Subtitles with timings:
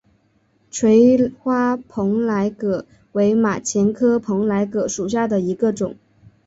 [0.71, 5.95] 垂花蓬莱葛为马钱科蓬莱葛属下的一个种。